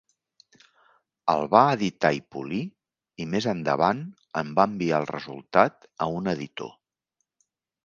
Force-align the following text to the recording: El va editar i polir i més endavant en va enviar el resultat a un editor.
El 1.33 1.43
va 1.55 1.61
editar 1.73 2.11
i 2.19 2.21
polir 2.35 2.61
i 3.25 3.29
més 3.35 3.49
endavant 3.53 4.01
en 4.43 4.51
va 4.61 4.67
enviar 4.73 5.03
el 5.05 5.09
resultat 5.13 5.89
a 6.07 6.11
un 6.19 6.35
editor. 6.37 6.75